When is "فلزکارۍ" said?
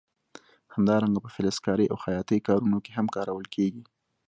1.35-1.87